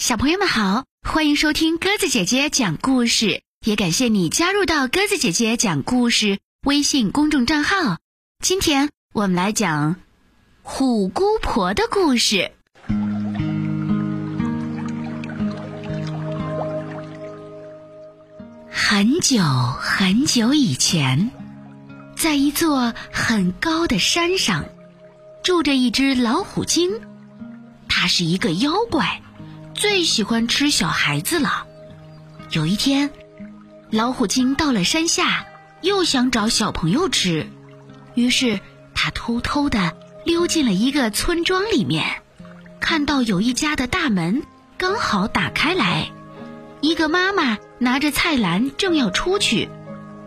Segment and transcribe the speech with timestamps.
[0.00, 7.98] 小朋友们好，欢迎收听鸽子姐姐讲故事，也感谢你加入到鸽子姐姐讲故事微信公众账号。
[8.42, 9.96] 今天我们来讲
[10.62, 12.50] 虎姑婆的故事。
[18.70, 21.30] 很久很久以前，
[22.16, 24.64] 在一座很高的山上，
[25.44, 26.90] 住着一只老虎精，
[27.86, 29.20] 它是一个妖怪。
[29.80, 31.64] 最喜欢吃小孩子了。
[32.50, 33.08] 有一天，
[33.88, 35.46] 老虎精到了山下，
[35.80, 37.48] 又想找小朋友吃，
[38.14, 38.60] 于是
[38.94, 42.20] 他偷偷的溜进了一个村庄里面，
[42.78, 44.42] 看到有一家的大门
[44.76, 46.10] 刚好打开来，
[46.82, 49.70] 一个妈妈拿着菜篮正要出去，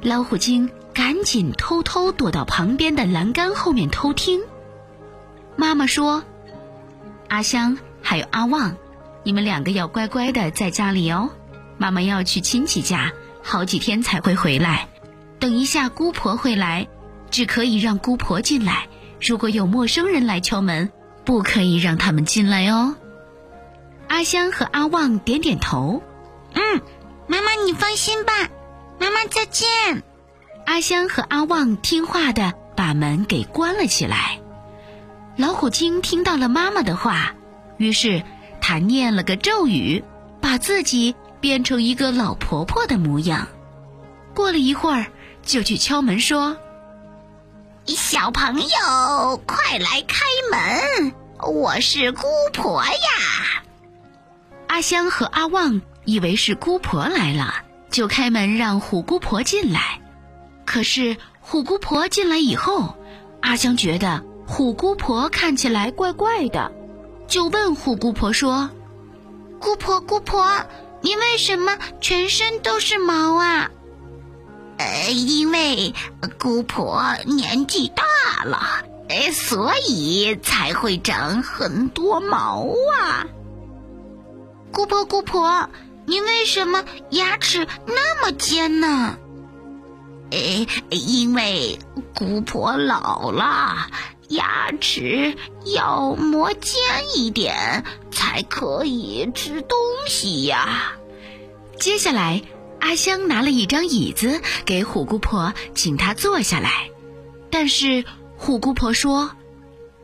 [0.00, 4.40] 老虎精赶紧偷偷躲到旁边的栏杆后面偷听。
[5.54, 6.24] 妈妈说
[7.28, 8.74] ：“阿香还有阿旺。”
[9.24, 11.30] 你们两个要乖乖的在家里哦，
[11.78, 13.10] 妈妈要去亲戚家，
[13.42, 14.86] 好几天才会回来。
[15.38, 16.88] 等一下姑婆会来，
[17.30, 18.86] 只可以让姑婆进来。
[19.20, 20.92] 如果有陌生人来敲门，
[21.24, 22.96] 不可以让他们进来哦。
[24.08, 26.02] 阿香和阿旺点点头，
[26.52, 26.82] 嗯，
[27.26, 28.32] 妈妈你放心吧，
[29.00, 29.66] 妈妈再见。
[30.66, 34.38] 阿香和阿旺听话的把门给关了起来。
[35.38, 37.34] 老虎精听到了妈妈的话，
[37.78, 38.22] 于是。
[38.66, 40.02] 他念了个咒语，
[40.40, 43.46] 把自己变成一个老婆婆的模样。
[44.34, 45.04] 过了一会儿，
[45.42, 46.56] 就去敲门说
[47.84, 51.12] ：“小朋友，快来开门，
[51.46, 52.22] 我是姑
[52.54, 53.62] 婆呀。”
[54.68, 57.56] 阿香和阿旺以为是姑婆来了，
[57.90, 60.00] 就开门让虎姑婆进来。
[60.64, 62.96] 可是虎姑婆进来以后，
[63.42, 66.72] 阿香觉得虎姑婆看起来怪怪的。
[67.26, 68.70] 就问虎姑婆说
[69.58, 70.44] ：“姑婆，姑婆，
[71.00, 73.70] 你为什么全身都是毛啊
[74.78, 75.94] ？”“呃，因为
[76.38, 82.68] 姑婆年纪大了，呃，所以才会长很多毛
[82.98, 83.26] 啊。
[84.72, 85.68] ”“姑婆，姑婆，
[86.06, 89.16] 你为什么牙齿那么尖呢
[90.30, 91.78] ？”“呃，因为
[92.14, 93.88] 姑婆老了。”
[94.28, 96.80] 牙齿要磨尖
[97.14, 100.92] 一点才可以吃东西呀。
[101.78, 102.42] 接下来，
[102.80, 106.90] 阿香拿了一张椅子给虎姑婆，请她坐下来。
[107.50, 108.04] 但是
[108.36, 109.30] 虎姑婆说：“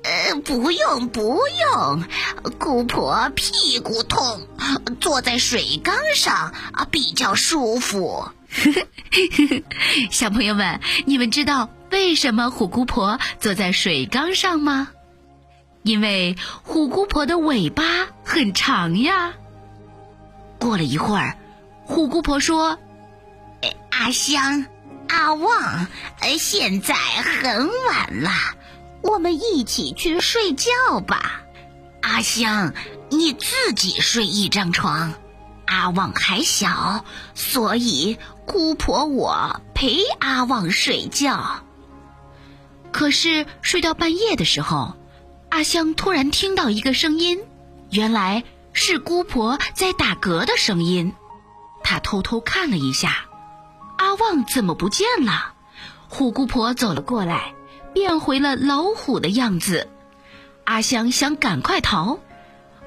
[0.03, 1.41] 呃，不用不
[1.75, 2.05] 用，
[2.59, 4.47] 姑婆屁股痛，
[5.01, 8.29] 坐在水缸上啊比较舒服。
[10.11, 11.71] ”小朋友们，你们知道？
[11.91, 14.89] 为什么虎姑婆坐在水缸上吗？
[15.83, 17.83] 因为虎姑婆的尾巴
[18.23, 19.33] 很长呀。
[20.59, 21.39] 过了一会儿，
[21.85, 22.79] 虎姑婆说
[23.91, 24.67] ：“阿香、
[25.09, 25.87] 阿旺，
[26.39, 28.31] 现在很晚了，
[29.03, 31.41] 我们一起去睡觉吧。
[32.03, 32.75] 阿香，
[33.09, 35.15] 你自己睡一张床；
[35.67, 41.65] 阿旺还小，所以姑婆我陪阿旺睡觉。”
[42.93, 44.95] 可是睡到半夜的时候，
[45.49, 47.41] 阿香突然听到一个声音，
[47.91, 51.13] 原来是姑婆在打嗝的声音。
[51.83, 53.27] 她偷偷看了一下，
[53.99, 55.55] 阿旺怎么不见了？
[56.09, 57.55] 虎姑婆走了过来，
[57.95, 59.89] 变回了老虎的样子。
[60.65, 62.19] 阿香想赶快逃，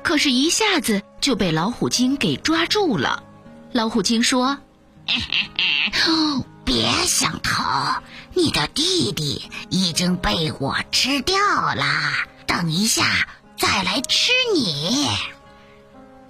[0.03, 3.23] 可是一下子就被老虎精给抓住了。
[3.71, 4.59] 老虎精说
[6.07, 8.01] ：“哦 别想逃。”
[8.35, 11.37] 你的弟弟已经被我吃掉
[11.75, 11.85] 了，
[12.47, 13.27] 等一下
[13.59, 15.07] 再来吃你。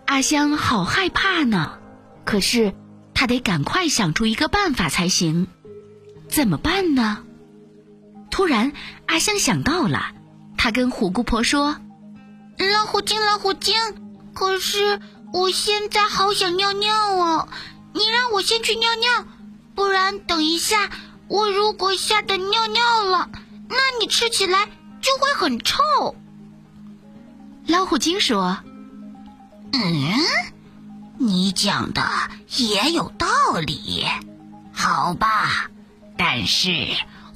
[0.06, 1.78] 阿香好害怕呢，
[2.26, 2.76] 可是
[3.14, 5.48] 他得赶快想出一个办法才行。
[6.28, 7.24] 怎么办呢？
[8.30, 8.74] 突然，
[9.06, 10.12] 阿香想到了，
[10.58, 11.78] 他跟虎姑婆说
[12.60, 13.76] ：“老虎精，老虎精，
[14.34, 15.00] 可是
[15.32, 17.48] 我现在好想尿尿哦，
[17.94, 19.26] 你让我先去尿尿，
[19.76, 20.90] 不然等一下。”
[21.30, 23.30] 我如果吓得尿尿了，
[23.68, 24.66] 那你吃起来
[25.02, 25.82] 就会很臭。
[27.66, 28.58] 老虎精说
[29.74, 30.14] ：“嗯，
[31.18, 32.08] 你讲的
[32.58, 33.28] 也有道
[33.66, 34.06] 理，
[34.74, 35.72] 好吧，
[36.18, 36.88] 但是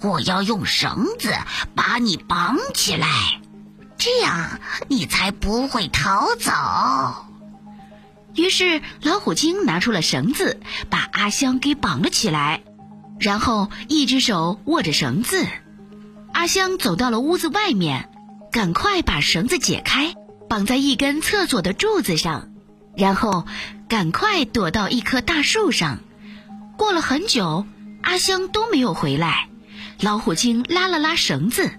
[0.02, 1.34] 我要用绳子
[1.74, 3.42] 把你绑起来，
[3.98, 4.60] 这样
[4.90, 6.52] 你才不会逃走。”
[8.38, 10.60] 于是老虎精拿出了绳子，
[10.92, 12.64] 把阿香给绑了起来。
[13.20, 15.44] 然后一只手握着绳子，
[16.34, 18.10] 阿香走到了屋子外面，
[18.52, 20.14] 赶快把绳子解开，
[20.48, 22.52] 绑在一根厕所的柱子上。
[22.96, 23.48] 然后
[23.90, 26.00] 赶快躲到一棵大树上。
[26.78, 27.66] 过了很久，
[28.04, 29.50] 阿香都没有回来。
[30.00, 31.72] 老虎精拉了拉绳子，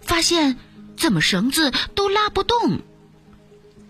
[0.00, 0.56] 发现
[0.96, 2.82] 怎么绳子都拉不动。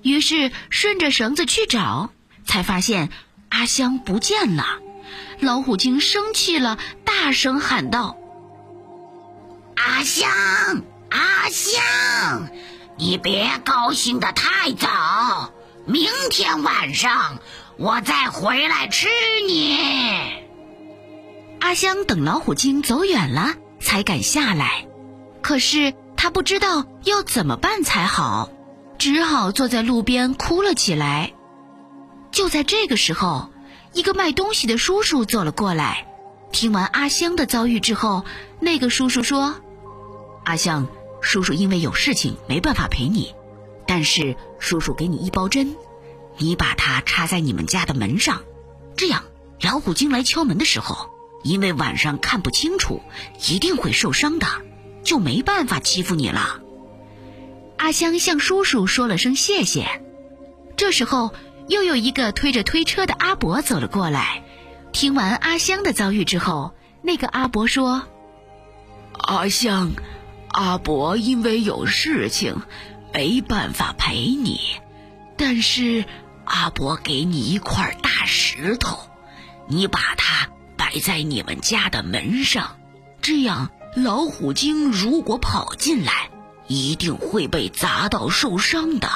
[0.01, 2.11] 于是顺着绳子去找，
[2.45, 3.11] 才发现
[3.49, 4.65] 阿香不见了。
[5.41, 8.17] 老虎精生气了，大声喊道
[9.77, 10.31] ：“阿香，
[11.11, 12.49] 阿香，
[12.97, 15.53] 你别高兴的太早，
[15.87, 17.39] 明天晚上
[17.77, 19.09] 我再回来吃
[19.47, 19.79] 你。”
[21.61, 23.55] 阿香等老虎精走远了。
[23.81, 24.87] 才敢下来，
[25.43, 28.49] 可是他不知道要怎么办才好，
[28.99, 31.35] 只好坐在路边哭了起来。
[32.35, 33.49] 就在这个时候，
[33.93, 36.09] 一个卖东西的叔叔走了过来。
[36.51, 38.25] 听完阿香的遭遇之后，
[38.59, 39.55] 那个叔叔说
[40.45, 40.89] ：“阿香，
[41.21, 43.33] 叔叔因为有事情没办法陪你，
[43.87, 45.77] 但是叔叔给你一包针，
[46.37, 48.43] 你把它插在你们家的门上，
[48.97, 49.23] 这样
[49.61, 51.11] 老虎精来敲门的时候。”
[51.45, 53.03] 因为晚上看不清楚，
[53.49, 54.47] 一定会受伤的，
[55.05, 56.63] 就没办法欺负你了。
[57.77, 60.03] 阿香向叔叔说了声谢谢。
[60.77, 61.35] 这时候，
[61.69, 64.43] 又有一个推着推车的阿伯走了过来。
[64.93, 68.03] 听完阿香的遭遇之后，那个阿伯说
[69.19, 69.93] ：“阿香，
[70.49, 72.63] 阿伯因为有事情，
[73.13, 74.61] 没办法陪你，
[75.37, 76.05] 但是
[76.45, 78.99] 阿伯给你一块大石头，
[79.69, 82.77] 你把它。”摆在你们家的门上，
[83.23, 86.31] 这样老虎精如果跑进来，
[86.67, 89.09] 一定会被砸到受伤的，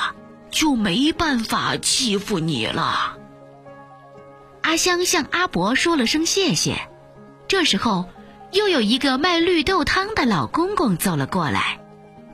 [0.51, 3.17] 就没办法欺负你了。
[4.63, 6.89] 阿香向阿伯说了声谢谢。
[7.47, 8.09] 这时候，
[8.53, 11.81] 又有一个卖绿豆汤的老公公走了过来。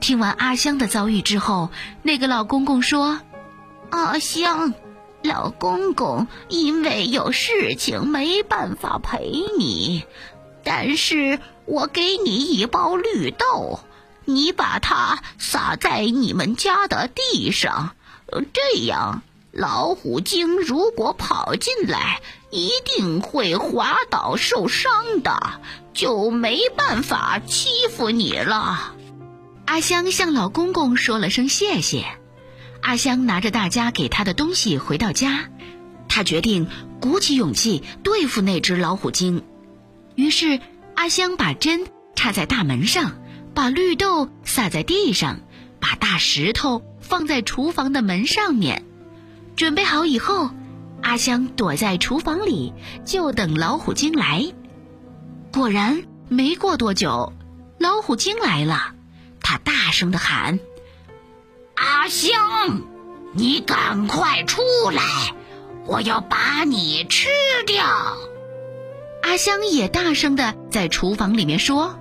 [0.01, 1.69] 听完阿香的遭遇之后，
[2.03, 3.21] 那个老公公说
[3.89, 4.73] ：“阿香。”
[5.23, 10.03] 老公公因为有事情没办法陪你，
[10.63, 13.79] 但是我给你一包绿豆，
[14.25, 17.95] 你把它撒在你们家的地上，
[18.53, 25.61] 这样老虎精如果跑进来，一定会滑倒受伤的，
[25.93, 28.93] 就没办法欺负你了。
[29.65, 32.05] 阿香向老公公说了声谢谢。
[32.81, 35.49] 阿香拿着大家给他的东西回到家，
[36.07, 36.67] 他决定
[37.01, 39.43] 鼓起勇气对付那只老虎精。
[40.15, 40.59] 于是，
[40.95, 43.13] 阿香把针插在大门上，
[43.53, 45.39] 把绿豆撒在地上，
[45.79, 48.83] 把大石头放在厨房的门上面。
[49.55, 50.49] 准备好以后，
[51.01, 52.73] 阿香躲在厨房里，
[53.05, 54.53] 就等老虎精来。
[55.53, 57.31] 果然，没过多久，
[57.79, 58.93] 老虎精来了，
[59.41, 60.59] 他大声的喊。
[61.75, 62.81] 阿香，
[63.33, 64.61] 你赶快出
[64.91, 65.03] 来！
[65.85, 67.29] 我要把你吃
[67.67, 67.85] 掉。
[69.21, 71.99] 阿香也大声的在厨房里面说：“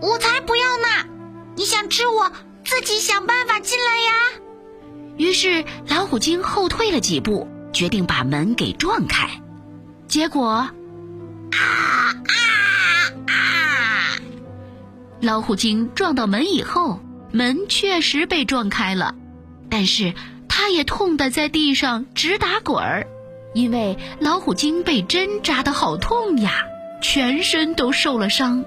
[0.00, 1.08] 我才不要呢！
[1.56, 2.30] 你想吃我，
[2.64, 4.12] 自己想办法进来呀！”
[5.18, 9.28] 于是老虎精后退了几步，决定把门给撞开。
[10.08, 10.74] 结果，啊
[11.52, 12.32] 啊
[13.26, 14.18] 啊！
[15.20, 17.00] 老虎精撞到门以后。
[17.36, 19.16] 门确实被撞开了，
[19.68, 20.14] 但是
[20.48, 23.08] 他也痛得在地上直打滚儿，
[23.54, 26.52] 因为老虎精被针扎的好痛呀，
[27.02, 28.64] 全身都受了伤。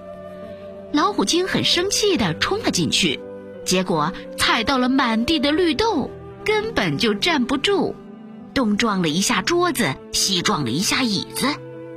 [0.91, 3.21] 老虎精很生气地冲了进去，
[3.67, 6.09] 结果踩到了满地的绿豆，
[6.45, 7.95] 根本就站不住，
[8.53, 11.47] 东撞了一下桌子，西撞了一下椅子，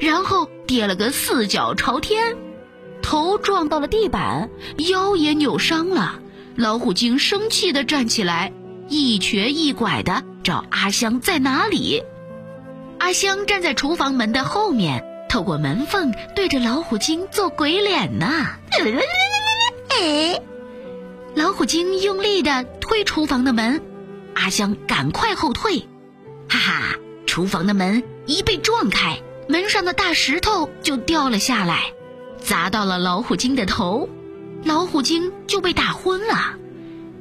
[0.01, 2.37] 然后跌了个四脚朝天，
[3.03, 4.51] 头撞到了地板，
[4.91, 6.19] 腰也扭伤了。
[6.57, 8.53] 老虎精生气地站起来，
[8.89, 12.03] 一瘸一拐地找阿香在哪里。
[12.99, 18.27] 阿香站在厨房门的后面，透过门缝对着老虎精做鬼脸呢。
[21.35, 23.81] 老虎精用力地推厨房的门，
[24.35, 25.87] 阿香赶快后退。
[26.49, 31.93] 哈哈，厨房的门一被撞开，门上的大石头就掉了下来，
[32.39, 34.09] 砸到了老虎精的头。
[34.65, 36.57] 老虎精就被打昏了，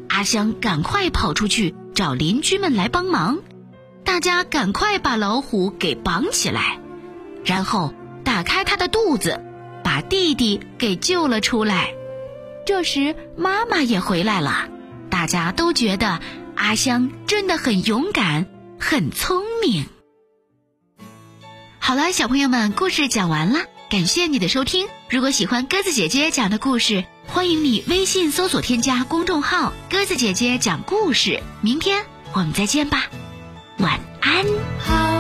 [0.10, 3.40] 阿香赶快跑出去找邻居们来帮忙，
[4.04, 6.80] 大家赶快把老虎给绑起来，
[7.46, 9.40] 然后打开它的肚子，
[9.84, 11.94] 把弟弟给救了出来。
[12.70, 14.70] 这时妈妈也回来了，
[15.10, 16.20] 大家都觉得
[16.56, 18.46] 阿香真的很勇敢，
[18.80, 19.88] 很聪明。
[21.80, 24.88] 好了，小朋友们，故事讲完了，感谢你的收听。
[25.10, 27.06] 如果喜欢鸽子姐姐讲的故事。
[27.26, 31.42] 欢迎你微信搜索添加公众号“鸽子姐姐讲故事”。
[31.62, 33.08] 明天我们再见吧，
[33.80, 35.19] 晚安。